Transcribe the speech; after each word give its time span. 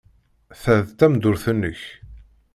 Ta 0.61 0.75
d 0.87 0.89
tameddurt-nnek. 0.97 1.81